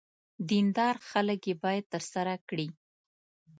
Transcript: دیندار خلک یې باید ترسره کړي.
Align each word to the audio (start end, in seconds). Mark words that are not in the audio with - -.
دیندار 0.49 0.95
خلک 1.09 1.39
یې 1.49 1.55
باید 1.63 1.85
ترسره 1.93 2.33
کړي. 2.49 2.67